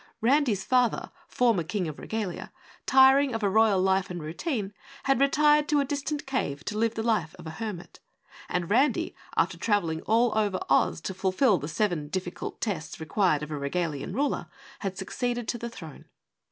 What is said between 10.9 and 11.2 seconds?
to